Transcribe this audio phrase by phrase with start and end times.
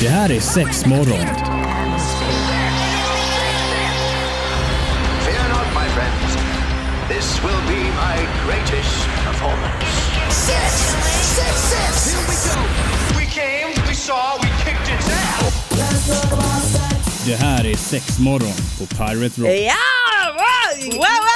[0.00, 1.26] Det här är sex morgon.
[5.24, 6.36] Fear not, my friends.
[7.08, 8.16] This will be my
[8.46, 9.86] greatest performance.
[10.30, 10.72] Six,
[11.36, 12.14] six, six.
[12.14, 12.60] Here we go.
[13.18, 15.54] We came, we saw, we kicked its ass.
[17.26, 19.50] Det här är sex morgon på Pirate Rock.
[19.50, 19.74] Ja!
[20.34, 21.33] Wow, wow!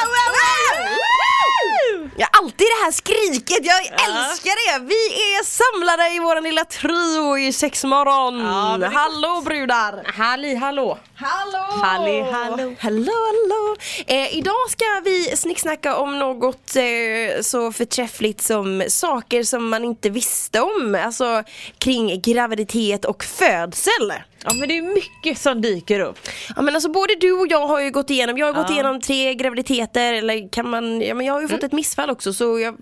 [2.61, 4.85] Ja, alltid det här skriket, jag älskar det!
[4.87, 8.81] Vi är samlade i våran lilla trio i sexmorgon.
[8.81, 10.13] det- Hallå brudar!
[10.19, 10.99] Halli hallå!
[11.15, 11.65] Hallå!
[11.83, 12.75] Halli, hallå.
[12.81, 13.77] Hallå, hallå!
[14.07, 20.11] Eh, idag ska vi snicksnacka om något eh, så förträffligt som saker som man inte
[20.11, 20.99] visste om.
[21.05, 21.43] Alltså
[21.79, 24.13] kring graviditet och födsel.
[24.45, 26.19] Ja men det är mycket som dyker upp.
[26.57, 28.75] Ja men alltså både du och jag har ju gått igenom, jag har gått Ja.
[28.75, 32.33] igenom tre graviditeter eller kan man, ja men jag har ju fått ett missfall också
[32.33, 32.77] så jag,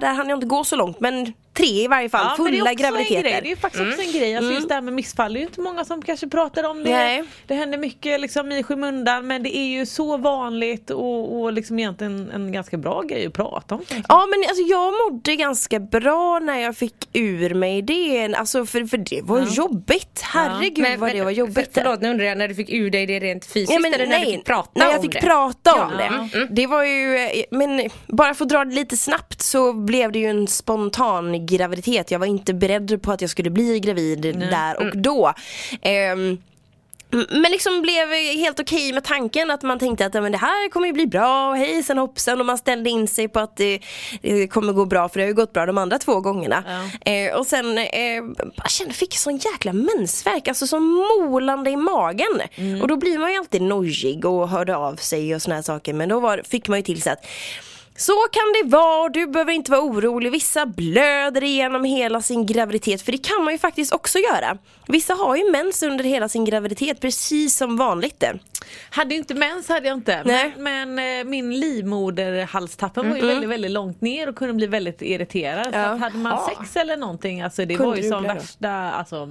[0.00, 2.64] där hann jag inte gå så långt men tre i varje fall, Ja, det fulla
[2.72, 2.74] grej.
[2.74, 3.40] graviditeter.
[3.42, 4.36] Det är faktiskt också en grej.
[4.36, 6.84] Alltså just det här med missfall, det är ju inte många som kanske pratar om
[6.84, 6.90] det.
[6.90, 7.24] Nej.
[7.46, 11.78] Det händer mycket liksom i skymundan men det är ju så vanligt och, och liksom
[11.78, 13.80] egentligen en ganska bra grej att prata om.
[14.08, 18.84] Ja men alltså jag mådde ganska bra när jag fick ur mig det, alltså för,
[18.84, 21.74] för det var jobbigt, herregud Men- vad men- det var jobbigt.
[21.74, 23.94] För, förlåt, nu undrar jag när du fick ur dig det rent fysiskt Ja, men
[23.94, 25.20] eller när nej, du fick prata när jag om fick det?
[25.20, 25.96] prata om Ja.
[25.98, 26.36] det.
[26.38, 26.48] Mm.
[26.54, 27.18] Det var ju,
[27.50, 32.10] men bara för att dra det lite snabbt så blev det ju en spontan graviditet.
[32.10, 35.02] Jag var inte beredd på att jag skulle bli gravid där och Mm.
[35.02, 35.32] då.
[35.82, 36.38] Ehm,
[37.30, 40.70] men liksom blev helt okej med tanken att man tänkte att ja, men det här
[40.70, 43.78] kommer ju bli bra och hejsan hoppsan och man ställde in sig på att det,
[44.22, 46.64] det kommer gå bra för det har ju gått bra de andra två gångerna.
[47.04, 47.84] Eh, och sen eh,
[48.56, 50.84] jag kände, fick sån jäkla mensvärk, alltså som
[51.30, 52.40] molande i magen.
[52.82, 55.92] Och då blir man ju alltid nojig och hörde av sig och såna här saker
[55.94, 57.26] men då var, fick man ju till sig att
[57.96, 60.30] så kan det vara, du behöver inte vara orolig.
[60.32, 64.58] Vissa blöder igenom hela sin graviditet, för det kan man ju faktiskt också göra.
[64.88, 68.24] Vissa har ju mens under hela sin graviditet, precis som vanligt.
[68.90, 70.22] Hade inte mens hade jag inte.
[70.24, 70.54] Nej.
[70.58, 75.02] Men, men eh, min livmoderhalstappen var ju väldigt, väldigt långt ner och kunde bli väldigt
[75.02, 75.64] irriterad.
[75.64, 75.84] Så Ja.
[75.84, 79.28] att hade man sex eller någonting, alltså det Kunde var ju som värsta, alltså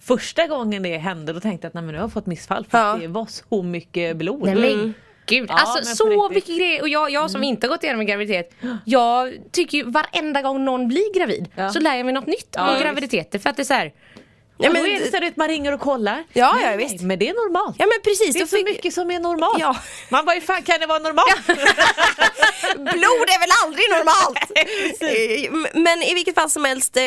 [0.00, 2.66] första gången det hände då tänkte jag att nej, men nu har jag fått missfall
[2.70, 2.94] för Ja.
[2.94, 4.42] att det var så mycket blod.
[4.44, 4.94] Nej men
[5.40, 6.20] gud, Ja, alltså så riktigt.
[6.22, 6.34] Mm.
[6.34, 8.54] mycket grejer och jag, jag som inte har gått igenom en graviditet
[8.84, 11.70] Jag tycker ju varenda gång någon blir gravid Ja.
[11.70, 13.92] så lär jag mig något nytt om graviditeter för att det är så här,
[14.62, 16.24] Ja, men- då är det så att man ringer och kollar.
[16.32, 17.00] Ja, nej, ja, nej, visst.
[17.04, 17.76] Men det är normalt.
[17.78, 18.34] Ja men precis.
[18.34, 19.56] det är så fick- mycket som är normalt.
[19.60, 19.76] Ja.
[20.08, 21.46] Man bara, hur fan kan det vara normalt?
[22.76, 24.38] Blod är väl aldrig normalt?
[25.02, 27.02] Eh, Men i vilket fall som helst, eh,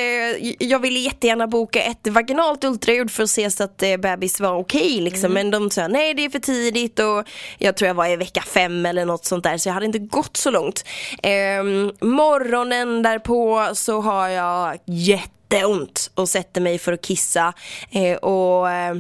[0.59, 4.57] jag ville jättegärna boka ett vaginalt ultraljud för att se så att eh, bebis var
[4.59, 5.33] okej liksom.
[5.33, 7.23] Men de sa nej det är för tidigt och
[7.57, 9.99] jag tror jag var i vecka fem eller något sånt där så jag hade inte
[9.99, 10.83] gått så långt.
[11.23, 14.77] Ehm, morgonen därpå så har jag
[15.50, 17.53] jätteont och sätter mig för att kissa.
[17.91, 18.95] Eh, och eh,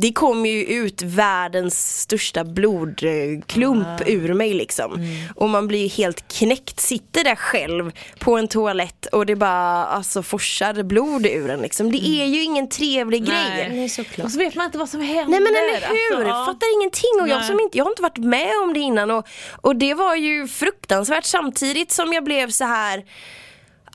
[0.00, 5.06] det kom ju ut världens största blodklump ur mig liksom.
[5.36, 9.84] Och man blir ju helt knäckt, sitter där själv på en toalett och det bara
[9.84, 11.92] alltså forsar blod ur en liksom.
[11.92, 13.68] Det är ju ingen trevlig grej.
[13.70, 15.30] nej såklart Och så vet man inte vad som händer.
[15.30, 16.44] Nej men eller hur, Alltså, ja.
[16.46, 17.46] fattar ingenting och jag Nej.
[17.46, 19.26] som inte, jag har inte varit med om det innan och,
[19.62, 23.04] och det var ju fruktansvärt samtidigt som jag blev så här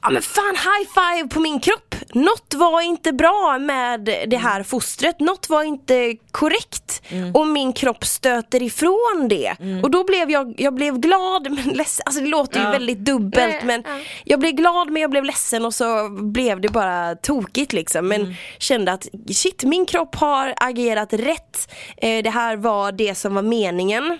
[0.03, 1.95] Ja men fan high five på min kropp!
[2.13, 7.01] Något var inte bra med det här fostret, något var inte korrekt
[7.33, 9.55] och min kropp stöter ifrån det.
[9.83, 12.71] Och då blev jag, jag blev glad men ledsen, alltså det låter ju Ja.
[12.71, 13.99] väldigt dubbelt Nej, men ja.
[14.25, 18.07] jag blev glad men jag blev ledsen och så blev det bara tokigt liksom.
[18.07, 21.71] Men kände att shit, min kropp har agerat rätt.
[21.97, 24.19] Eh, det här var det som var meningen.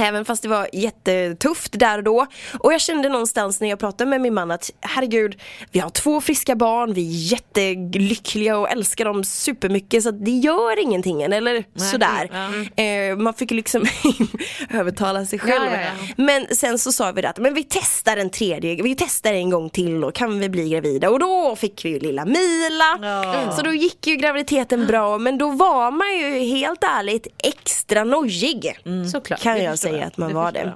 [0.00, 2.26] Även fast det var jättetufft där och då.
[2.58, 5.40] Och jag kände någonstans när jag pratade med min man att herregud,
[5.70, 10.82] vi har två friska barn, vi är jättelyckliga och älskar dem supermycket så det gör
[10.82, 12.30] ingenting än, eller sådär.
[12.76, 13.86] Eh, man fick liksom
[14.70, 15.64] övertala sig själv.
[15.64, 16.14] Ja, ja, ja.
[16.16, 19.50] Men sen så sa vi det att men vi testar en tredje, vi testar en
[19.50, 22.98] gång till och kan vi bli gravida och då fick vi ju lilla Mila.
[23.02, 23.52] Ja.
[23.56, 28.78] Så då gick ju graviditeten bra men då var man ju helt ärligt extra nojig.
[29.12, 30.74] Såklart Kan jag förstår säga att man Det var det.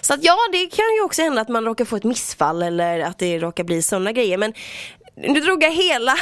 [0.00, 3.00] Så att ja, det kan ju också hända att man råkar få ett missfall eller
[3.00, 4.38] att det råkar bli sådana grejer.
[4.38, 4.52] Men
[5.18, 6.14] nu drog jag hela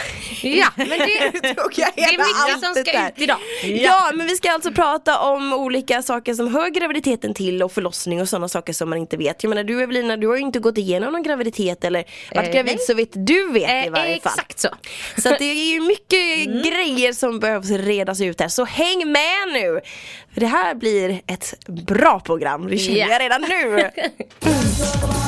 [0.42, 3.08] Ja men det, drog jag det är hela mycket som ska där.
[3.08, 4.10] ut idag Ja.
[4.14, 8.28] men vi ska alltså prata om olika saker som hör graviditeten till och förlossning och
[8.28, 9.42] sådana saker som man inte vet.
[9.42, 12.04] Jag menar du Evelina, du har ju inte gått igenom någon graviditet eller
[12.34, 12.86] varit Eh, gravid nej.
[12.86, 14.32] så vet du vet i eh, varje fall.
[14.36, 14.68] Exakt så
[15.22, 19.80] Så det är ju mycket grejer som behövs redas ut här, så häng med nu!
[20.34, 23.06] För det här blir ett bra program, det känner Ja.
[23.08, 23.90] jag redan nu.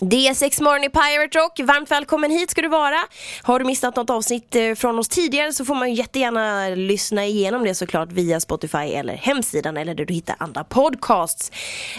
[0.00, 1.60] Det är morgon i Pirate Rock.
[1.60, 2.96] Varmt välkommen hit ska du vara.
[3.42, 7.26] Har du missat något avsnitt eh, från oss tidigare så får man ju jättegärna lyssna
[7.26, 11.52] igenom det såklart via Spotify eller hemsidan eller där du hittar andra podcasts.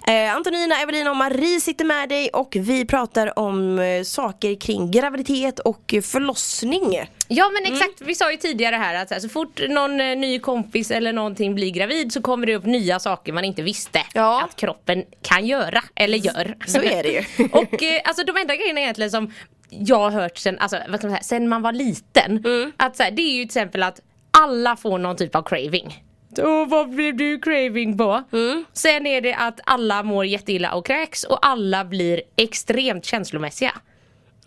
[0.08, 4.92] Eh, Antonina, Evelina och Marie sitter med dig och vi pratar om eh, saker kring
[4.92, 7.08] graviditet och förlossning.
[7.28, 10.18] Ja men exakt, vi sa ju tidigare här att så, här, så fort någon eh,
[10.18, 14.00] ny kompis eller någonting blir gravid så kommer det upp nya saker man inte visste
[14.14, 14.44] Ja.
[14.44, 16.56] att kroppen kan göra eller gör.
[16.68, 17.46] Så är det ju.
[17.52, 19.34] Och eh, alltså de enda grejerna egentligen som
[19.70, 22.46] jag har hört sen, alltså, vad ska man säga, sen man var liten.
[22.46, 22.72] Mm.
[22.78, 24.02] Att så här, det är ju till exempel att
[24.40, 26.04] alla får någon typ av craving.
[26.38, 28.24] Och vad blev du craving på?
[28.32, 28.66] Mm.
[28.74, 33.72] Sen är det att alla mår jätteilla och kräks och alla blir extremt känslomässiga.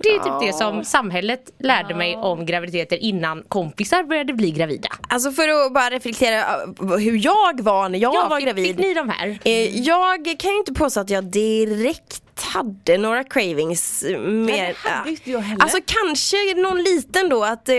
[0.02, 4.88] Det är typ det som samhället lärde mig om graviditeter innan kompisar började bli gravida.
[5.08, 8.67] Alltså för att bara reflektera eh, hur jag var när jag var fick, gravid.
[8.67, 9.38] fick ni de här?
[9.44, 14.77] Eh, jag kan ju inte påstå att jag direkt hade några cravings eh, mer.
[14.85, 15.63] det hade inte jag heller.
[15.63, 17.75] Alltså kanske någon liten då att eh,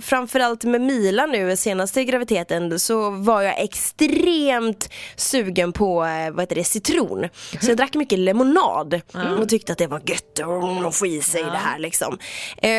[0.00, 6.54] framförallt med Mila nu senaste graviditeten så var jag extremt sugen på eh, vad heter
[6.56, 7.28] det, citron.
[7.60, 9.00] Så jag drack mycket lemonad
[9.40, 10.38] och tyckte att det var gött
[10.86, 12.18] och få i sig det här liksom.
[12.56, 12.70] Eh,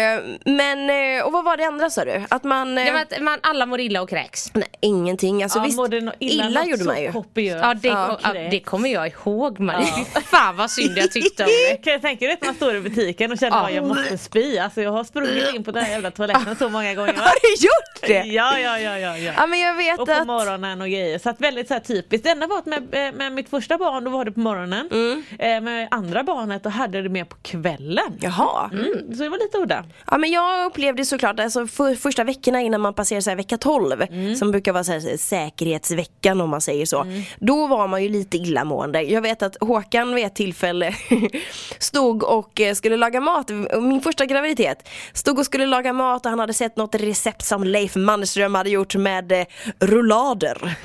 [0.45, 2.23] men, eh, och vad var det andra sa du?
[2.29, 4.51] Att man, eh, Ja, men att man, alla mår illa och kräks.
[4.53, 5.43] nej, ingenting.
[5.43, 5.79] Alltså, Ja, visst,
[6.19, 7.11] illa, något gjorde man ju.
[7.11, 7.59] kopiöst.
[7.63, 10.05] Ja det, Ja, ja, det kommer jag ihåg Marie.
[10.15, 11.77] Fy Fan vad synd jag tyckte det.
[11.83, 14.57] Kan jag tänka dig att man står i butiken och känner att jag måste spy.
[14.57, 17.13] Alltså jag har sprungit in på den här jävla toaletten så många gånger.
[17.13, 17.19] Va?
[17.25, 18.23] Har du gjort det?
[18.27, 19.33] Ja, ja, ja, ja, ja.
[19.37, 21.19] Ja men jag vet Och på att morgonen och grejer.
[21.19, 22.23] Så att väldigt så här typiskt.
[22.23, 24.89] Det enda var att med, eh, med mitt första barn då var det på morgonen.
[24.91, 25.23] Mm.
[25.39, 28.17] Eh, med andra barnet då hade det mer på kvällen.
[28.21, 28.69] Jaha.
[28.73, 29.83] Mm, så det var lite udda.
[30.11, 33.57] Ja men jag upplevde såklart, alltså för, första veckorna innan man passerar så här, vecka
[33.57, 34.35] 12 Mm.
[34.35, 37.05] som brukar vara så här, säkerhetsveckan om man säger så.
[37.39, 39.01] Då var man ju lite illamående.
[39.01, 40.95] Jag vet att Håkan vid ett tillfälle
[41.79, 43.49] stod och eh, skulle laga mat,
[43.81, 44.89] min första graviditet.
[45.13, 48.69] Stod och skulle laga mat och han hade sett något recept som Leif Mannerström hade
[48.69, 49.45] gjort med eh,
[49.79, 50.75] rullader.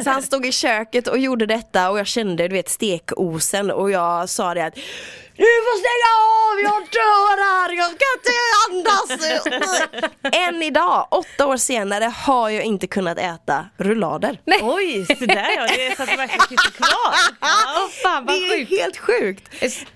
[0.04, 3.90] så han stod i köket och gjorde detta och jag kände du vet stekosen och
[3.90, 4.78] jag sa det att
[5.36, 6.10] du får stänga
[6.44, 8.32] av, jag dör här, jag kan inte
[8.70, 10.32] andas.
[10.48, 14.40] Än idag, åtta år senare, har jag inte kunnat äta rullader.
[14.62, 15.66] Oj, så där ja.
[15.66, 17.14] Det är så att det verkligen sitter kvar.
[17.42, 18.80] Åh fan Det vad är sjukt.
[18.80, 19.48] helt sjukt.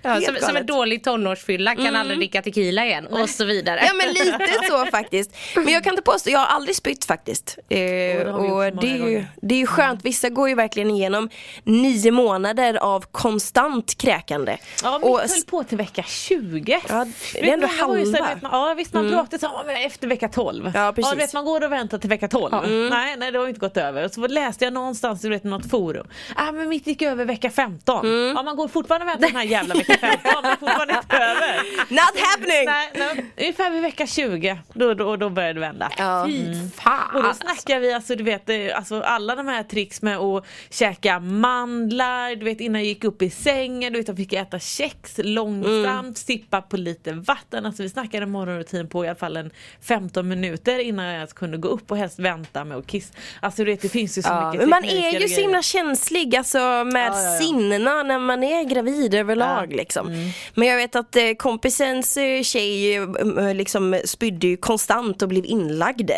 [0.02, 3.82] Ja, Helt som, som en dålig tonårsfylla kan aldrig dricka tequila igen och så vidare.
[3.86, 5.36] Ja men lite så faktiskt.
[5.54, 7.58] Men jag kan inte påstå, jag har aldrig spytt faktiskt.
[7.68, 11.30] Eh, det och det är, ju, det är ju skönt, vissa går ju verkligen igenom
[11.64, 14.56] nio månader av konstant kräkande.
[14.82, 16.80] Ja, och, höll på till vecka 20.
[16.88, 18.34] Ja, det är ändå var ju halva.
[18.34, 20.70] vet man, ja visst man pratade så ja, efter vecka 12.
[20.74, 21.18] Ja, precis.
[21.18, 22.54] vet, man går och väntar till vecka 12.
[22.90, 24.04] Nej, nej det har inte gått över.
[24.04, 26.06] Och så läste jag någonstans i något forum.
[26.36, 28.32] Ah, men mitt gick över vecka 15.
[28.36, 31.56] Ja man går fortfarande och väntar den här jävla vecka 15 men fortfarande inte över.
[31.88, 32.64] Not happening!
[32.66, 35.90] Nej, nej, ungefär vid vecka 20 då, då, då började det vända.
[35.98, 36.24] Ja.
[36.28, 37.34] Fy Och då fan.
[37.34, 42.36] snackar vi alltså du vet eh, alltså, alla de här tricks med att käka mandlar,
[42.36, 46.18] du vet innan jag gick upp i sängen, du vet jag fick äta kex långsamt,
[46.18, 47.66] sippa på lite vatten.
[47.66, 49.50] Alltså vi snackade morgonrutin på i alla fall en
[49.82, 53.14] 15 minuter innan jag ens kunde gå upp och helst vänta med att kissa.
[53.40, 55.62] Alltså du vet det finns ju så Ja, mycket men man är ju så himla
[55.62, 59.64] känslig alltså med Ja, ja, sinnena när man är gravid överlag Ja.
[59.64, 59.76] Mm.
[59.76, 60.32] liksom.
[60.54, 65.44] Men jag vet att eh, kompisens eh, tjej eh, liksom spydde ju konstant och blev
[65.46, 66.10] inlagd.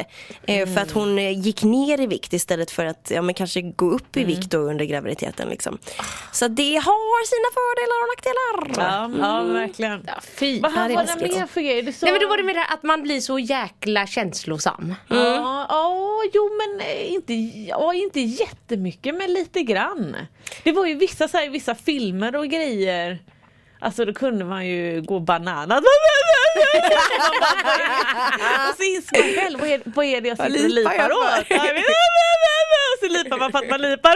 [0.47, 3.61] Eh, För att hon eh, gick ner i vikt istället för att ja, men kanske
[3.63, 4.31] gå upp Mm.
[4.31, 5.79] i vikt då under graviditeten liksom.
[6.33, 8.90] Så det har sina fördelar och nackdelar.
[8.91, 10.05] Ja, ja verkligen.
[10.07, 10.61] Ja, fy.
[10.61, 11.93] Vad var det mer för grejer?
[11.93, 12.07] Sa...
[12.07, 14.95] Nej men då var det med det att man blir så jäkla känslosam.
[15.09, 17.35] Ja, ja, jo men eh, inte,
[17.69, 20.17] ja, inte jättemycket men lite grann.
[20.65, 23.19] Det var ju vissa, så här, vissa filmer och grejer
[23.83, 25.79] Alltså då kunde man ju gå bananas.
[28.69, 31.47] och så inser man själv, vad är, vad är det jag sitter och lipar åt?
[33.11, 34.15] lipar man för att man lipar.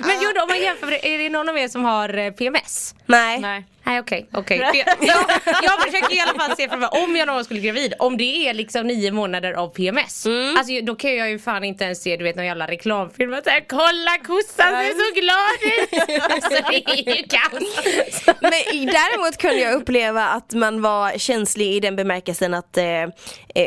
[0.06, 2.94] Men jo då, om man jämför, är det någon av er som har eh, PMS?
[3.06, 3.40] Nej.
[3.40, 3.64] Nej.
[3.86, 4.58] Nej okej, okej.
[4.98, 5.16] För Jag,
[5.62, 8.16] jag, försöker i alla fall se framför mig, om jag någon skulle bli gravid, om
[8.16, 10.26] det är liksom nio månader av PMS.
[10.58, 13.44] Alltså då kan jag ju fan inte ens se du vet någon jävla reklamfilm och
[13.44, 16.22] säga kolla kossan ser så glad ut.
[16.36, 18.26] Alltså det är ju kaos.
[18.40, 18.52] Men
[18.86, 23.08] däremot kunde jag uppleva att man var känslig i den bemärkelsen att eh, eh,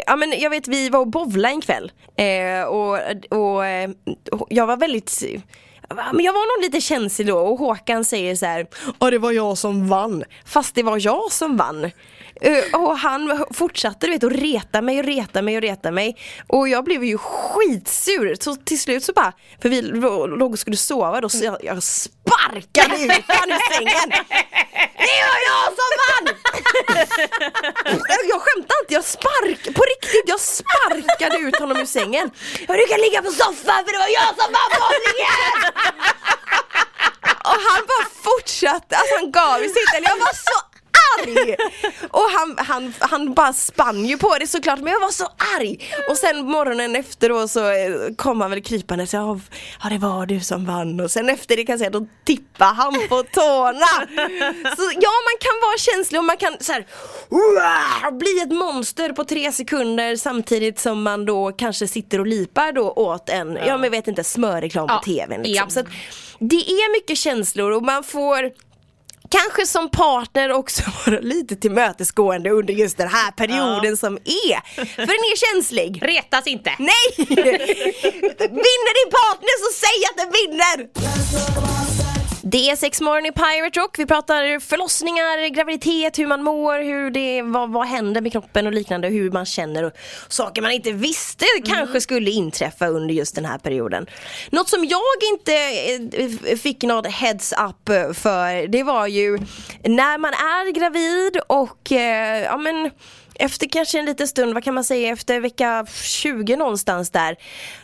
[0.06, 3.00] Ja men jag vet vi var och bowla en kväll eh, och,
[3.30, 3.90] och eh,
[4.50, 5.24] jag var väldigt
[5.96, 8.68] men jag var nog lite känslig då och Håkan säger så här
[9.00, 10.24] Ja det var jag som vann.
[10.46, 11.92] Fast det var jag som vann.
[12.42, 16.18] Eh, och han fortsatte du vet att reta mig och reta mig och reta mig.
[16.48, 18.36] Och jag blev ju skitsur.
[18.40, 21.84] Så till slut så bara, för vi låg och skulle sova då så jag, jag
[21.84, 24.10] sparkade ut honom ur sängen.
[24.98, 26.36] Det var jag som vann!
[28.30, 32.32] jag skämtar inte, jag spark på riktigt, jag sparkade ut honom ur sängen.
[32.68, 35.74] Du kan ligga på soffan för det var jag som vann bowlingen!
[37.50, 40.69] Och han bara fortsatte, alltså han gav sig inte, jag var så
[41.20, 41.56] arg!
[42.10, 45.90] Och han, han, han bara spann ju på det såklart men jag var så arg!
[46.10, 49.40] Och sen morgonen efter då så eh, kom han väl krypande och sa
[49.84, 52.74] ja det var du som vann och sen efter det kan jag säga då tippade
[52.74, 54.08] han på tårna!
[54.78, 56.86] Så ja man kan vara känslig och man kan så här,
[58.12, 62.92] bli ett monster på tre sekunder samtidigt som man då kanske sitter och lipar då
[62.92, 65.02] åt en, ja, men jag vet inte, smörreklam på Ja.
[65.06, 65.56] tvn liksom.
[65.56, 65.70] Ja.
[65.70, 65.90] Så
[66.40, 68.52] det är mycket känslor och man får
[69.30, 74.76] kanske som partner också vara lite tillmötesgående under just den här perioden som är.
[74.76, 76.04] För den är känslig.
[76.06, 76.76] Retas inte.
[76.80, 77.16] Nej!
[78.50, 81.89] vinner din partner så säg att den vinner!
[82.52, 84.00] Det är sex morgon i Pirate Rock.
[84.00, 88.74] Vi pratar förlossningar, graviditet, hur man mår, hur det, vad, vad händer med kroppen och
[88.74, 89.92] liknande, hur man känner och
[90.28, 94.08] saker man inte visste kanske skulle inträffa under just den här perioden.
[94.50, 95.02] Något som jag
[95.34, 95.54] inte
[96.18, 99.40] eh, fick något heads up för, det var ju
[99.84, 102.92] när man är gravid och eh, ja men
[103.40, 107.36] efter kanske en liten stund, vad kan man säga, efter vecka 20 någonstans där.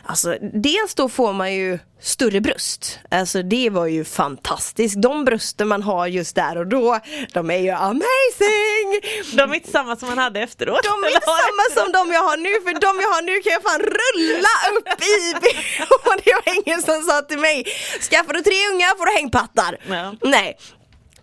[0.04, 2.98] Alltså dels då får man ju större bröst.
[3.10, 5.02] Alltså det var ju fantastiskt.
[5.02, 7.00] De brösten man har just där och då,
[7.32, 8.88] de är ju amazing!
[9.32, 10.80] De är inte samma som man hade efteråt.
[10.82, 13.52] De är inte samma som de jag har nu för de jag har nu kan
[13.52, 15.34] jag fan rulla upp i
[16.06, 17.64] och det var ingen som sa till mig
[18.10, 19.78] Skaffar du tre unga får du hängpattar.
[19.88, 20.14] Ja.
[20.22, 20.56] Nej.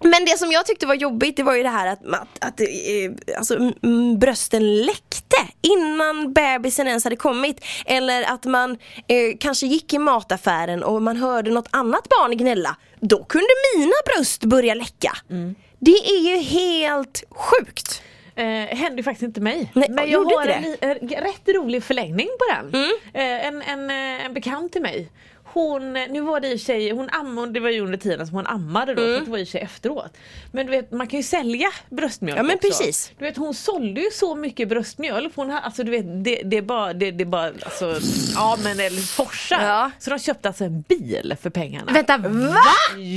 [0.04, 2.62] Men det som jag tyckte var jobbigt det var ju det här att, att, att
[2.62, 3.72] eh, alltså,
[4.18, 7.66] brösten läckte innan bebisen ens hade kommit.
[7.86, 8.72] Eller att man
[9.08, 12.78] eh, kanske gick i mataffären och man hörde något annat barn gnälla.
[13.00, 15.18] Då kunde mina bröst börja läcka.
[15.30, 15.56] Mm.
[15.80, 18.02] Det är ju helt sjukt.
[18.36, 19.72] Eh, hände ju faktiskt inte mig.
[19.74, 22.84] Nej, men jag har en, en rätt rolig förlängning på den.
[22.84, 22.92] Mm.
[23.14, 25.10] Eh, en, en, eh, en bekant till mig.
[25.54, 28.48] Hon, nu var det i sig, hon ammade, det var ju under tiden som hon
[28.48, 29.20] ammade då, Mm.
[29.20, 30.18] så det var i sig efteråt.
[30.52, 32.68] Men du vet man kan ju sälja bröstmjölk Ja, men också.
[32.68, 33.12] precis.
[33.18, 36.62] Du vet hon sålde ju så mycket bröstmjölk, hon alltså du vet det, det är
[36.62, 38.00] bara, det, det är bara, alltså,
[38.36, 39.62] ja men eller forsar.
[39.64, 39.92] Ja.
[40.00, 41.92] Så de köpte alltså en bil för pengarna.
[41.94, 42.56] Vänta, va?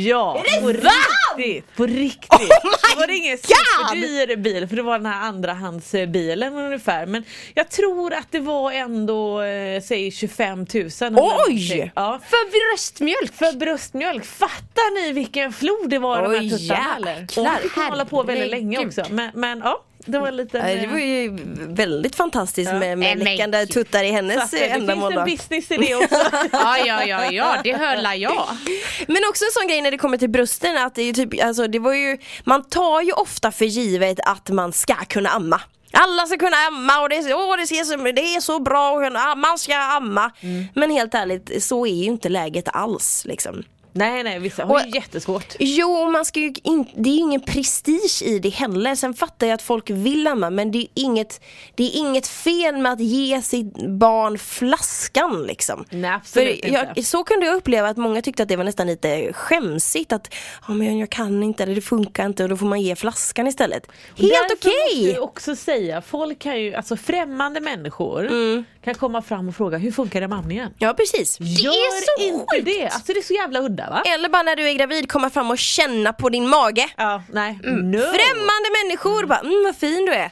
[0.07, 1.77] Ja, på riktigt!
[1.77, 2.33] På riktigt!
[2.33, 7.07] Oh det var ingen superdyr bil för det var den här andrahandsbilen ungefär.
[7.07, 7.25] Men
[7.55, 10.67] jag tror att det var ändå, eh, säg 25 000.
[11.01, 11.93] eller Oj!
[11.95, 12.21] Ja.
[12.31, 13.35] För bröstmjölk?
[13.35, 17.27] För bröstmjölk, fattar ni vilken flod det var i de här tuttarna eller?
[17.39, 19.05] Och han fick hålla på väldigt länge också.
[19.11, 20.63] Men, men ja, det var en liten...
[20.63, 24.61] Nej, Det var eh, ju väldigt fantastiskt med, med men läckande tuttar i hennes eh,
[24.61, 25.13] det ändamål.
[25.13, 25.21] finns då.
[25.21, 26.15] en business i det också.
[26.53, 28.47] Ja, ja, ja, ja, det hörlar jag.
[29.07, 31.67] Men också en sån grej när det kommer till brösten att det är typ, alltså
[31.67, 35.61] det var ju, man tar ju ofta för givet att man ska kunna amma.
[35.99, 39.35] Alla ska kunna amma och det, åh, det, ser så, det är så bra kunna,
[39.35, 40.31] man ska amma.
[40.75, 43.63] Men helt ärligt, så är ju inte läget alls liksom.
[43.97, 45.55] Nej, nej, vissa har ju jättesvårt.
[45.59, 48.95] Jo, man ska ju in, det är ju ingen prestige i det heller.
[48.95, 51.41] Sen fattar jag att folk vill amma men det är inget,
[51.75, 55.85] det är inget fel med att ge sitt barn flaskan liksom.
[55.91, 57.03] Nej, absolut För jag, inte.
[57.03, 60.35] så kunde jag uppleva att många tyckte att det var nästan lite skämsigt att
[60.69, 63.47] ja, men jag kan inte, eller det funkar inte och då får man ge flaskan
[63.47, 63.87] istället.
[64.17, 65.11] Helt okej!
[65.11, 68.65] jag också säga, folk kan ju, alltså främmande människor Mm.
[68.87, 70.75] Kan komma fram och fråga hur funkar det med amningen?
[70.79, 71.41] Ja precis.
[71.41, 72.65] Gör är så inte sjukt.
[72.65, 72.89] det!
[72.89, 74.03] Alltså det är så jävla udda va?
[74.07, 76.89] Eller bara när du är gravid komma fram och känna på din mage.
[76.97, 77.59] Ja, nej.
[77.65, 77.91] Mm.
[77.91, 77.99] No!
[77.99, 80.31] Främmande människor bara, mm vad fin du är.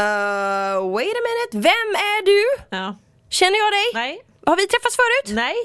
[0.00, 2.42] Uh, wait a minute, vem är du?
[2.76, 2.96] Ja.
[3.30, 3.86] Känner jag dig?
[3.94, 4.20] Nej.
[4.46, 5.36] Har vi träffats förut?
[5.36, 5.56] Nej.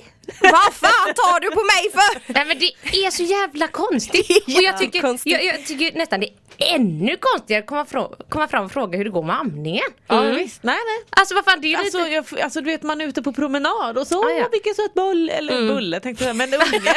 [0.42, 2.34] Vad fan tar du på mig för?
[2.34, 4.28] Nej men det är så jävla konstigt.
[4.46, 8.16] Det Och jag tycker, jag, jag tycker nästan det är ännu konstigare att komma, frå-
[8.30, 9.84] komma fram och fråga hur det går med amningen.
[10.08, 10.64] Ja, visst.
[10.64, 11.06] Nej, nej.
[11.10, 12.10] Alltså vad fan det är ju Alltså, lite...
[12.10, 14.48] jag, alltså du vet man är ute på promenad och så, Ah, ja.
[14.52, 15.76] vilken söt boll, eller Mm.
[15.76, 16.64] bulle tänkte jag men unge.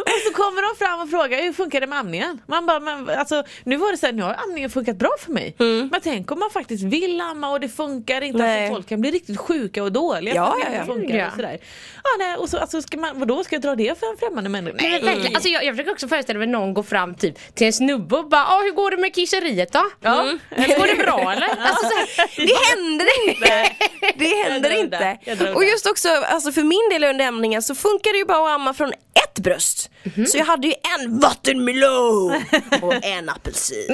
[0.00, 2.40] och så kommer de fram och frågar hur funkar det med amningen?
[2.46, 5.32] Man bara, men, alltså, nu var det så här, nu har amningen funkat bra för
[5.32, 5.54] mig.
[5.90, 8.46] Men tänk om man faktiskt vill amma och det funkar inte, Mm.
[8.50, 8.60] Nej.
[8.62, 10.84] alltså, folk kan bli riktigt sjuka och dåliga Ja, det ja, ja.
[10.94, 11.26] funkar Ja.
[11.26, 11.58] och sådär.
[12.04, 14.50] Ja, nej, och så, alltså, ska man, vadå ska jag dra det för en främmande
[14.50, 14.76] människa?
[14.80, 15.34] Nej, men verkligen.
[15.36, 18.28] Alltså jag, jag försöker också föreställa mig någon går fram typ till en snubbe och
[18.28, 19.84] bara ah, hur går det med kisseriet då?
[20.00, 20.20] Ja.
[20.22, 20.38] Mm.
[20.50, 21.48] Går det bra eller?
[21.68, 23.72] Alltså, så här, Det händer inte!
[24.16, 25.18] Det händer inte.
[25.52, 28.54] Och just också, alltså för min del under ämningen så funkar det ju bara att
[28.54, 29.90] amma från ett bröst.
[30.02, 30.26] Mhm.
[30.26, 32.42] Så jag hade ju en vattenmelon
[32.82, 33.86] och en apelsin.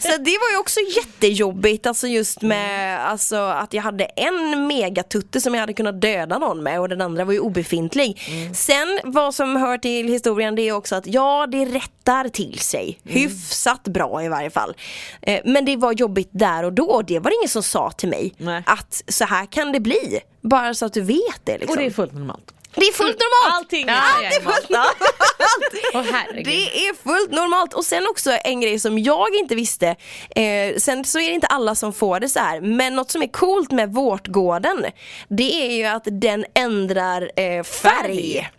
[0.00, 5.40] så det var ju också jättejobbigt, alltså just med alltså, att jag hade en megatutte
[5.40, 8.22] som jag hade kunnat döda någon med och den andra var ju obefintlig.
[8.28, 8.54] Mm.
[8.54, 12.71] Sen vad som hör till historien det är också att ja, det rättar till sig.
[12.80, 12.94] Mm.
[13.04, 14.74] Hyfsat bra i varje fall.
[15.22, 18.08] Eh, men det var jobbigt där och då, det var det ingen som sa till
[18.08, 18.62] mig Nej.
[18.66, 20.20] att så här kan det bli.
[20.40, 21.70] Bara så att du vet det liksom.
[21.70, 22.52] Och det är fullt normalt.
[22.74, 23.56] Det är fullt normalt!
[23.58, 26.12] Allting är Allt är fullt normalt!
[26.12, 26.44] Herregud.
[26.44, 29.96] det är fullt normalt och sen också en grej som jag inte visste
[30.36, 33.22] eh, Sen så är det inte alla som får det så här men något som
[33.22, 34.86] är coolt med vårtgården
[35.28, 38.50] Det är ju att den ändrar eh, färg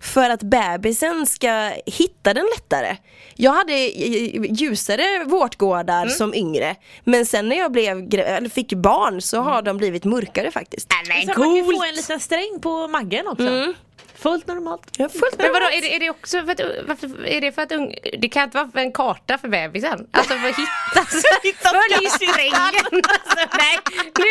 [0.00, 2.96] För att bebisen ska hitta den lättare
[3.34, 9.40] Jag hade ljusare vårtgårdar som yngre Men sen när jag blev, eller fick barn så
[9.40, 11.88] har de blivit mörkare faktiskt men man kan ju få coolt!
[11.88, 13.74] en liten sträng på maggen också.
[14.16, 14.82] Fullt normalt.
[14.98, 15.74] Ja, fullt Men vadå, normalt.
[15.74, 18.42] är det, är det också för att, varför, är det för att ung, det kan
[18.44, 20.06] inte vara för en karta för bebisen?
[20.10, 22.54] Alltså för att hitta, följ strängen!
[23.04, 23.78] Alltså, nej,
[24.18, 24.24] nu,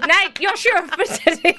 [0.06, 1.54] nej, jag köper inte det!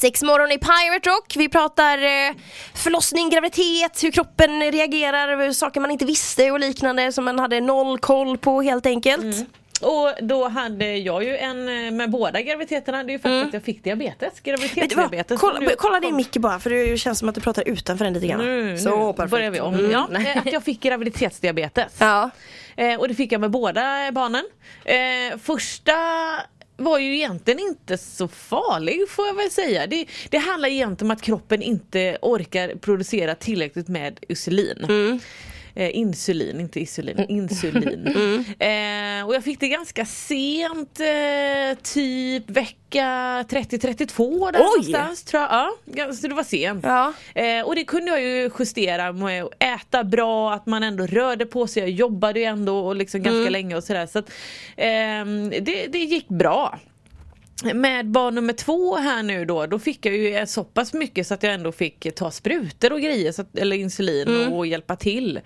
[0.00, 1.36] Sex morgon i Pirate Rock.
[1.36, 2.34] Vi pratar eh,
[2.74, 7.98] förlossning, graviditet, hur kroppen reagerar, saker man inte visste och liknande som man hade noll
[7.98, 9.46] koll på helt enkelt.
[9.80, 13.52] Och då hade jag ju en eh, med båda graviditeterna, det är ju faktiskt att
[13.52, 14.32] jag fick diabetes.
[14.42, 14.50] Du?
[14.50, 15.40] Graviditetsdiabetes.
[15.40, 18.14] Kolla, Nu- kolla din mick bara för det känns som att du pratar utanför den
[18.14, 18.40] lite grann.
[18.40, 19.90] Nu, Så nu börjar vi om.
[19.90, 21.92] Ja, eh, att jag fick graviditetsdiabetes.
[21.98, 22.30] Ja.
[22.76, 24.44] Eh, och det fick jag med båda barnen.
[24.84, 25.92] Eh, första
[26.76, 29.86] var ju egentligen inte så farlig får jag väl säga.
[29.86, 34.84] Det, det handlar egentligen om att kroppen inte orkar producera tillräckligt med insulin.
[34.88, 35.20] Mm.
[35.78, 38.06] Eh, insulin, inte insulin, insulin.
[38.58, 44.64] Eh, och jag fick det ganska sent, eh, typ vecka 30-32 där Oj!
[44.64, 45.70] någonstans tror jag.
[45.84, 46.84] Ja, så det var sent.
[46.84, 47.12] Ja.
[47.34, 51.46] Eh, och det kunde jag ju justera med att äta bra, att man ändå rörde
[51.46, 51.82] på sig.
[51.82, 54.06] Jag jobbade ju ändå och liksom ganska länge och sådär.
[54.06, 54.30] Så att,
[54.76, 56.78] ehm, det, det gick bra.
[57.64, 61.34] Med barn nummer två här nu då, då fick jag ju så pass mycket så
[61.34, 65.40] att jag ändå fick ta sprutor och grejer, att, eller insulin och hjälpa till.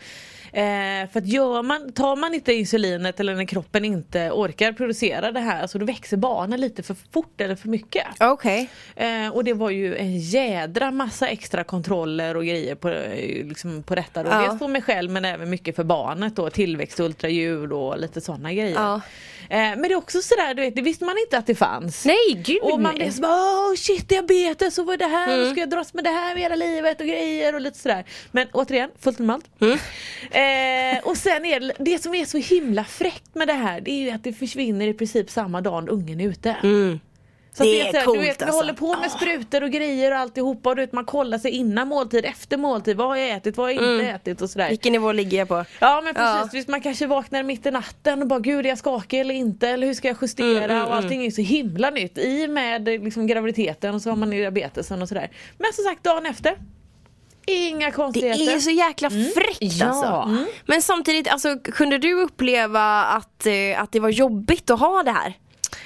[0.52, 5.32] Eh, för att gör man, tar man inte insulinet eller när kroppen inte orkar producera
[5.32, 8.06] det här, alltså då växer barnen lite för fort eller för mycket.
[8.20, 8.70] Okej.
[8.96, 13.82] Eh, och det var ju en jädra massa extra kontroller och grejer på, eh, liksom
[13.82, 14.22] på detta.
[14.22, 14.30] Då.
[14.30, 14.40] Ja.
[14.40, 18.52] Dels på mig själv men även mycket för barnet då, tillväxt, ultraljud och lite sådana
[18.52, 18.74] grejer.
[18.74, 19.00] Ja.
[19.50, 22.04] Eh, men det är också sådär, du vet, det visste man inte att det fanns.
[22.04, 25.34] Nej, gud Och man blev så bara, åh shit diabetes och vad är det här,
[25.38, 25.50] Mm.
[25.50, 28.04] ska jag dras med det här hela livet och grejer och lite sådär.
[28.30, 29.44] Men återigen, fullt normalt.
[29.60, 29.78] Mm.
[30.40, 33.90] Eh, och sen är det, det som är så himla fräckt med det här det
[33.90, 36.56] är ju att det försvinner i princip samma dag ungen är ute.
[37.52, 38.58] Så Det att är så här, coolt, du vet, vi alltså.
[38.58, 41.88] håller på med sprutor och grejer och alltihopa och du vet, man kollar sig innan
[41.88, 44.68] måltid, efter måltid, vad har jag ätit, vad har jag inte ätit och sådär.
[44.68, 45.64] Vilken nivå ligger jag på?
[45.80, 46.48] Ja men precis, Ja.
[46.52, 49.68] Visst, man kanske vaknar mitt i natten och bara gud är jag skakig eller inte
[49.68, 53.26] eller hur ska jag justera Mm, och allting är så himla nytt i med liksom,
[53.26, 55.30] graviditeten och så har man diabetesen och sådär.
[55.58, 56.54] Men som sagt dagen efter,
[57.50, 58.54] inga Det konstigheter.
[58.54, 59.86] är så jäkla fräckt Ja.
[59.86, 60.46] alltså.
[60.66, 65.10] Men samtidigt, alltså, kunde du uppleva att, eh, att det var jobbigt att ha det
[65.10, 65.34] här?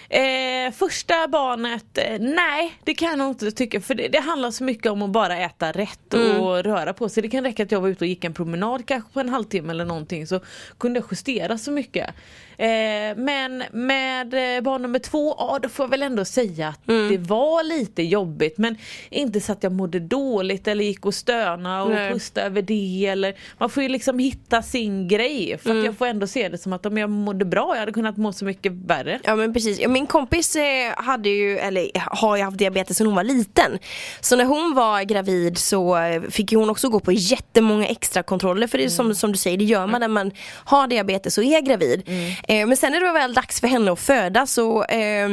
[0.08, 4.50] Eh, första barnet, eh, nej det kan jag nog inte tycka för det, det handlar
[4.50, 7.22] så mycket om att bara äta rätt och röra på sig.
[7.22, 9.70] Det kan räcka att jag var ute och gick en promenad kanske på en halvtimme
[9.72, 10.40] eller någonting så
[10.78, 12.10] kunde jag justera så mycket.
[12.58, 16.86] Eh, men med eh, barn nummer två, ja då får jag väl ändå säga att
[16.86, 18.58] det var lite jobbigt.
[18.58, 18.76] Men
[19.10, 22.12] inte så att jag mådde dåligt eller gick och stöna och Nej.
[22.12, 25.58] pustade över det eller man får ju liksom hitta sin grej.
[25.62, 27.92] För att jag får ändå se det som att om jag mådde bra, jag hade
[27.92, 29.20] kunnat må så mycket värre.
[29.24, 33.06] Ja men precis, ja, min kompis eh, hade ju, eller har ju haft diabetes sedan
[33.06, 33.78] hon var liten.
[34.20, 35.96] Så när hon var gravid så
[36.30, 38.66] fick hon också gå på jättemånga extra kontroller.
[38.66, 40.30] För det är som, som du säger, det gör man när man
[40.64, 42.02] har diabetes och är gravid
[42.48, 45.28] eh, Men sen när det var väl dags för henne att föda så eh,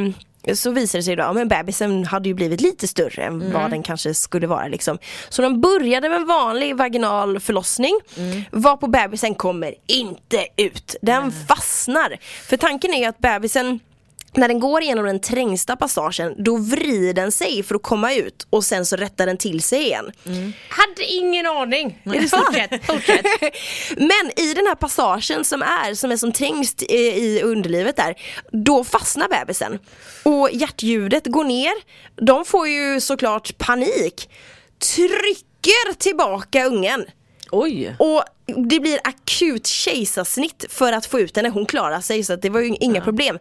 [0.54, 3.70] så visade det sig då, ja men bebisen hade ju blivit lite större än vad
[3.70, 4.98] den kanske skulle vara liksom.
[5.28, 8.00] Så de började med en vanlig vaginal förlossning,
[8.50, 10.96] var på bebisen kommer inte ut.
[11.02, 12.16] Den fastnar.
[12.48, 13.80] För tanken är ju att bebisen
[14.36, 18.46] när den går igenom den trängsta passagen då vrider den sig för att komma ut
[18.50, 20.12] och sen så rättar den till sig igen.
[20.68, 22.02] Hade ingen aning.
[22.04, 23.26] Fortsätt, fortsätt.
[23.96, 28.14] Men i den här passagen som är, som är som trängst i, underlivet där,
[28.50, 29.78] då fastnar bebisen.
[30.22, 31.72] Och hjärtljudet går ner,
[32.26, 34.30] de får ju såklart panik.
[34.96, 37.04] Trycker tillbaka ungen.
[37.52, 37.96] Oj!
[37.98, 38.24] Och
[38.68, 41.48] det blir akut kejsarsnitt för att få ut henne.
[41.48, 43.38] Hon klarar sig så att det var ju inga problem.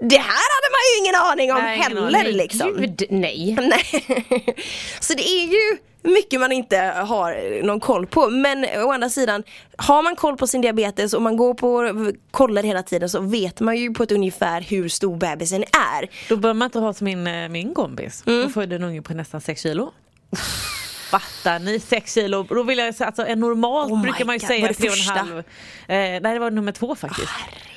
[0.00, 2.36] Det här hade man ju ingen aning om Nej, heller aning.
[2.36, 2.76] liksom.
[2.76, 3.56] Gud, nej.
[3.60, 4.56] Nej.
[5.00, 8.30] Så det är ju mycket man inte har någon koll på.
[8.30, 9.42] Men å andra sidan,
[9.76, 13.60] har man koll på sin diabetes och man går på kollar hela tiden så vet
[13.60, 16.10] man ju på ett ungefär hur stor bebisen är.
[16.28, 18.22] Då bör man inte ha som min, eh, min kompis.
[18.26, 18.42] Mm.
[18.42, 19.92] Då födde en unge på nästan 6 kilo.
[21.20, 21.80] Fattar ni?
[21.80, 22.42] 6 kilo.
[22.42, 24.74] Då vill jag säga, alltså en normalt Oh brukar man ju God, säga var det
[24.74, 25.12] tre och en första?
[25.18, 25.38] halv.
[25.38, 25.44] Eh,
[25.88, 27.32] nej det var nummer två faktiskt.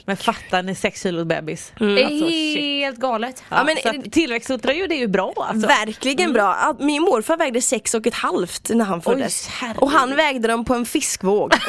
[0.05, 1.71] Men fattar ni 6 kilo bebis?
[1.79, 3.43] Är Alltså, helt galet.
[3.49, 5.67] Ja, men- så att tillväxtultraljud är ju bra alltså.
[5.67, 6.53] Verkligen bra.
[6.53, 9.47] Att Min morfar vägde sex och ett halvt när han föddes.
[9.47, 9.79] herregud.
[9.83, 11.53] och han vägde dem på en fiskvåg.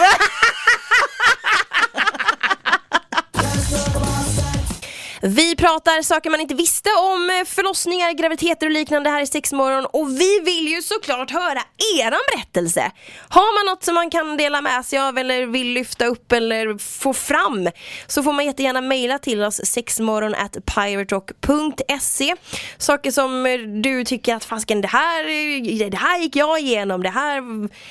[5.29, 9.87] Vi pratar saker man inte visste om eh, förlossningar, graviditeter och liknande här i sexmorgon
[9.87, 11.63] och vi vill ju såklart höra
[11.99, 12.91] eran berättelse.
[13.29, 16.79] Har man något som man kan dela med sig av eller vill lyfta upp eller
[16.79, 17.71] få fram
[18.07, 22.35] så får man jättegärna mejla till oss sexmorgon at piraterock.se
[22.79, 27.03] Saker som eh, du tycker att fasken det här, eh, det här gick jag igenom,
[27.03, 27.37] det här,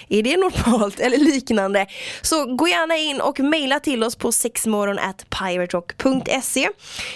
[0.10, 1.88] är det normalt eller liknande?
[2.21, 6.69] Så gå gärna in och mejla till oss på sexmorgon at piraterock.se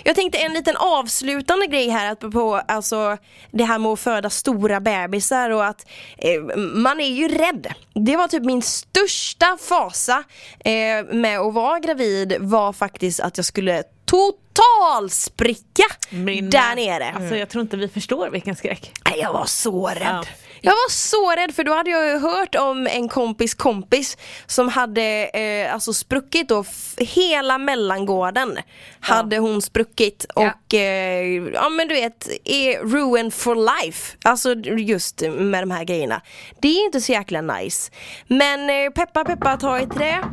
[0.10, 3.18] jag tänkte en liten avslutande grej här på alltså
[3.52, 5.86] det här med att föda stora bebisar och att
[6.18, 7.74] eh, man är ju rädd.
[7.94, 10.24] Det var typ min största fasa
[10.60, 17.12] eh, med att vara gravid var faktiskt att jag skulle totalspricka Min- där nere.
[17.16, 18.92] Alltså jag tror inte vi förstår vilken skräck.
[19.10, 19.98] Nej, Jag var så rädd.
[20.02, 20.24] Ja.
[20.62, 24.70] Jag var så rädd för då hade jag ju hört om en kompis kompis som
[24.70, 26.64] hade eh, alltså spruckit då,
[26.98, 28.58] hela mellangården
[29.00, 30.54] hade hon spruckit Ja.
[30.68, 34.18] och eh, ja men du vet, är ruin for life.
[34.24, 36.22] Alltså just med de här grejerna.
[36.62, 37.92] Det är inte så jäkla nice.
[38.28, 40.24] Men eh, peppa peppa ta i trä.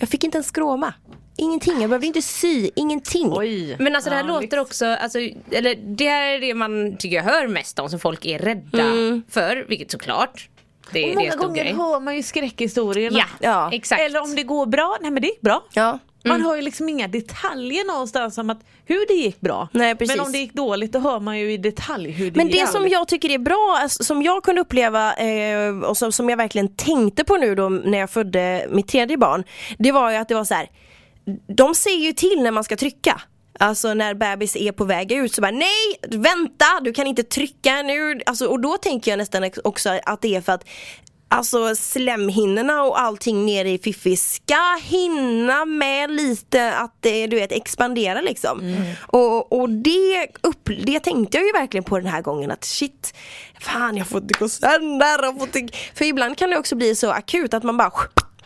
[0.00, 0.94] Jag fick inte en skråma.
[1.36, 3.32] Ingenting, jag behövde inte sy, ingenting.
[3.32, 3.76] Oj.
[3.78, 4.60] Men alltså det här Ja, låter liksom.
[4.60, 5.18] också, alltså,
[5.50, 8.84] eller det här är det man tycker jag hör mest om som folk är rädda
[9.30, 10.48] för, vilket såklart
[10.92, 11.74] det, Och många gånger grej.
[11.74, 13.18] hör man ju skräckhistorierna.
[13.18, 13.70] Ja, Ja.
[13.72, 14.00] exakt.
[14.02, 15.64] Eller om det går bra, nej men det gick bra.
[15.72, 15.98] Ja.
[16.24, 19.68] Man hör ju liksom inga detaljer någonstans om att hur det gick bra.
[19.72, 20.16] Nej, precis.
[20.16, 22.60] Men om det gick dåligt då hör man ju i detalj hur det Men gick
[22.60, 26.28] det som jag tycker är bra, alltså, som jag kunde uppleva eh, och som, som
[26.30, 29.44] jag verkligen tänkte på nu då när jag födde mitt tredje barn.
[29.78, 30.68] Det var ju att det var så här.
[31.56, 33.20] De ser ju till när man ska trycka.
[33.58, 37.82] Alltså när bebis är på väg ut så bara nej, vänta, du kan inte trycka
[37.82, 38.20] nu.
[38.26, 40.64] Alltså, och då tänker jag nästan också att det är för att
[41.32, 48.20] Alltså slemhinnorna och allting nere i Fifi ska hinna med lite att du vet expandera
[48.20, 48.76] liksom.
[49.06, 53.14] Och, och det, upp, det tänkte jag ju verkligen på den här gången att shit,
[53.60, 55.38] fan jag får inte gå sönder.
[55.38, 55.78] Får inte...
[55.94, 57.90] För ibland kan det också bli så akut att man bara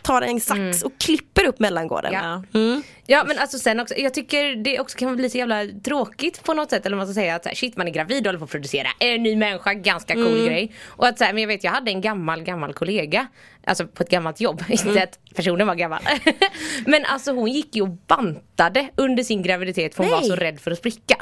[0.05, 2.13] tar en sax och klipper upp mellangården.
[2.13, 2.43] Ja.
[2.51, 2.81] Ja.
[3.07, 6.53] Ja men alltså sen också, jag tycker det också kan bli så jävla tråkigt på
[6.53, 8.39] något sätt eller man ska säga att så här, shit man är gravid och håller
[8.39, 10.73] på att producera en ny människa, ganska cool grej.
[10.85, 13.27] Och att så här, men jag vet jag hade en gammal gammal kollega,
[13.63, 16.01] alltså på ett gammalt jobb, inte att personen var gammal.
[16.85, 20.29] men alltså hon gick ju och bantade under sin graviditet för hon var Nej.
[20.29, 21.15] så rädd för att spricka.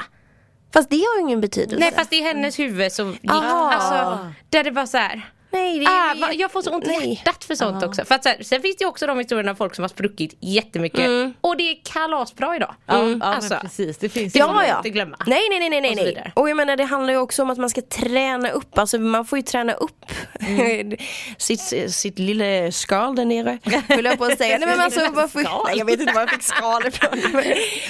[0.72, 1.76] Fast det har ju ingen betydelse.
[1.80, 3.72] Nej fast i hennes huvud så gick, Aha.
[3.72, 5.30] alltså där det var så här.
[5.54, 8.04] Nej, det Ah, är va- jag får så ont i hjärtat för sånt också.
[8.04, 9.88] För att så här, sen finns det ju också de historierna av folk som har
[9.88, 12.74] spruckit jättemycket och det är kalasbra idag.
[12.86, 13.56] Ja, ja Alltså.
[13.60, 13.98] precis.
[13.98, 14.76] Det finns man Ja, ja.
[14.76, 15.16] inte glömma.
[15.26, 16.08] Nej, nej, nej, nej, nej.
[16.08, 16.32] Och nej.
[16.34, 19.24] Och jag menar det handlar ju också om att man ska träna upp, alltså man
[19.26, 20.04] får ju träna upp
[21.38, 23.58] sitt, sitt lilla skal där nere.
[23.88, 24.58] Höll jag på att säga.
[24.58, 27.10] Nej, men alltså, man får, nej, jag vet inte var jag fick skal ifrån.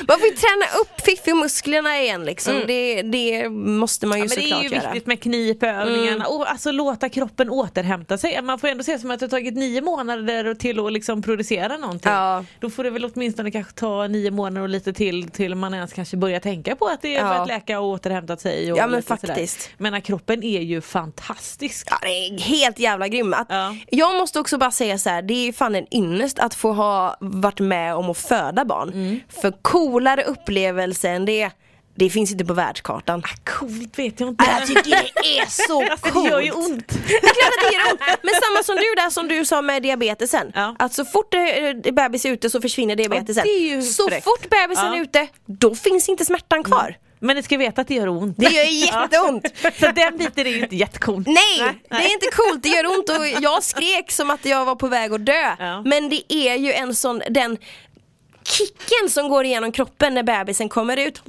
[0.08, 2.62] Man får ju träna upp fiffi-musklerna igen liksom.
[2.66, 4.90] Det, det måste man ju Ja, men det är såklart ju göra.
[4.92, 8.42] viktigt med knipövningarna och alltså låta kroppen återhämta sig.
[8.42, 11.76] Man får ändå se som att det har tagit nio månader till att liksom producera
[11.76, 12.12] någonting.
[12.12, 12.44] Ja.
[12.60, 15.92] Då får det väl åtminstone kanske ta nio månader och lite till till man ens
[15.92, 17.28] kanske börjar tänka på att det är Ja.
[17.28, 18.72] börjat läka och återhämtat sig.
[18.72, 19.16] Och Ja, men sådär.
[19.26, 19.70] faktiskt.
[19.78, 21.88] Men kroppen är ju fantastisk.
[21.90, 23.34] Ja, det är helt jävla grym.
[23.34, 23.76] Att, Ja.
[23.90, 27.16] Jag måste också bara säga så här, det är fan en ynnest att få ha
[27.20, 28.88] varit med om att föda barn.
[28.92, 29.20] Mm.
[29.28, 31.50] För coolare upplevelse än det,
[31.96, 33.22] det finns inte på världskartan.
[33.44, 34.44] Coolt vet jag inte.
[34.44, 36.24] Nej, Jag tycker det är så Alltså, coolt.
[36.24, 36.88] det gör ju ont.
[36.88, 38.00] Det är klart att det gör ont.
[38.22, 40.52] Men samma som du där som du sa med diabetesen.
[40.54, 40.76] Ja.
[40.78, 43.42] Att så fort eh, bebis är ute så försvinner diabetesen.
[43.46, 44.24] Ja, det är ju så fräckt.
[44.24, 44.88] fort bebisen Ja.
[44.88, 45.00] Mm.
[45.00, 46.96] är ute, då finns inte smärtan kvar.
[47.20, 48.34] Men ni ska veta att det gör ont.
[48.38, 48.64] Det gör
[49.02, 49.46] jätteont.
[49.80, 51.22] Så den biten är ju inte jättecool.
[51.26, 54.74] Nej, det är inte coolt, det gör ont och jag skrek som att jag var
[54.74, 55.56] på väg att dö.
[55.58, 55.82] Ja.
[55.84, 57.56] Men det är ju en sån, den
[58.44, 61.22] kicken som går igenom kroppen när bebisen kommer ut.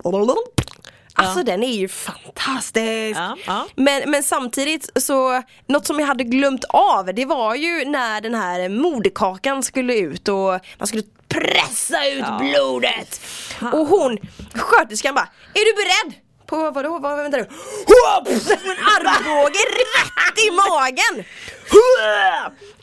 [1.17, 3.19] Alltså den är ju fantastisk.
[3.19, 3.67] Ja, ja.
[3.75, 8.35] Men, men samtidigt så, något som jag hade glömt av det var ju när den
[8.35, 13.21] här moderkakan skulle ut och man skulle pressa ut blodet.
[13.73, 14.17] Och hon,
[14.53, 16.21] sköterskan bara, är du beredd?
[16.45, 17.43] På vadå, vad väntar du?
[17.43, 18.27] Hopp!
[18.27, 21.25] En armbåge rätt i magen!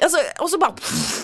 [0.02, 0.74] Alltså, och så bara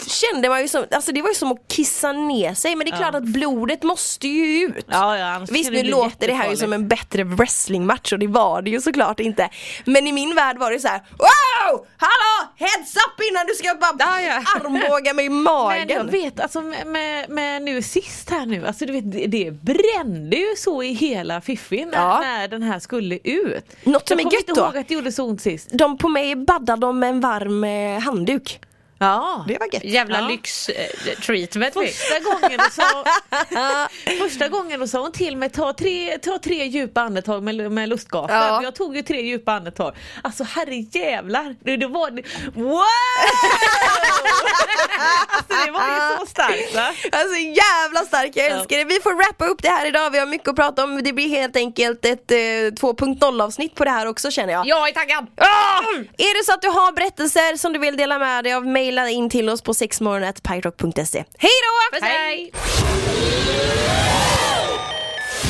[0.06, 2.92] kände man ju som, alltså det var ju som att kissa ner sig men det
[2.92, 4.86] är klart att blodet måste ju ut.
[4.88, 8.62] Ja, ja, Visst nu låter det här ju som en bättre wrestlingmatch och det var
[8.62, 9.48] det ju såklart inte.
[9.84, 11.86] Men i min värld var det så här: wow!
[11.96, 12.48] Hallå!
[12.56, 14.42] Heads up innan du ska bara Ja, ja.
[14.56, 16.10] armbåga mig i Men jag magen.
[16.10, 20.56] vet alltså med, med, nu sist här nu, alltså du vet det, det brände ju
[20.56, 22.20] så i hela fiffin när, Ja.
[22.20, 23.64] när den här skulle ut.
[23.84, 24.66] Något som jag är kommer gött inte då.
[24.66, 25.68] ihåg att det gjorde så ont sist.
[25.72, 28.58] De på mig baddade de med en varm med handduk.
[28.98, 29.44] Ja.
[29.48, 29.84] Det var gött.
[29.84, 30.28] Jävla Ja.
[30.28, 31.74] lyx-treatment.
[31.74, 33.04] Första gången, då sa,
[34.28, 37.88] första gången då sa hon till mig ta tre, ta tre djupa andetag med, med
[37.88, 38.36] lustgasen.
[38.36, 38.62] Ja.
[38.62, 39.96] Jag tog ju tre djupa andetag.
[40.22, 41.56] Alltså herrejävlar.
[41.64, 42.10] Det, det var,
[42.54, 42.82] wow!
[45.28, 46.86] alltså det var ju så starkt va?
[47.12, 48.84] Alltså jävla stark, jag älskar det.
[48.84, 51.02] Vi får wrappa upp det här idag, vi har mycket att prata om.
[51.02, 54.66] Det blir helt enkelt ett eh, 2.0 avsnitt på det här också känner jag.
[54.66, 55.26] Jag är taggad!
[55.36, 55.78] Ah!
[56.18, 59.10] Är det så att du har berättelser som du vill dela med dig av, mejla
[59.10, 61.24] in till oss på sexmorgonet.pyrock.se.
[61.38, 61.96] Hej då!
[61.96, 62.52] Puss, hej!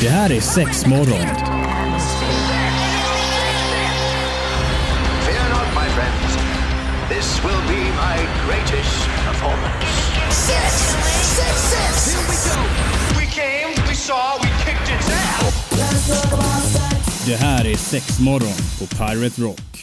[0.00, 1.26] Det här är sex morgon.
[5.26, 6.38] Fear not, my friends.
[7.08, 9.86] This will be my greatest performance.
[10.30, 10.72] Six,
[11.36, 12.14] six, six.
[12.14, 12.60] Here we go.
[13.20, 15.54] We came, we saw, we kicked its ass.
[17.26, 19.68] Det här är sex morgon på Pirate Rock.